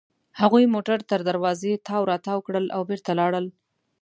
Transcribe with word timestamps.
هغوی 0.39 0.65
موټر 0.73 0.97
تر 1.11 1.19
دروازې 1.29 1.73
تاو 1.87 2.01
راتاو 2.11 2.39
کړل 2.47 2.65
او 2.75 2.81
بېرته 2.89 3.11
لاړل. 3.19 3.45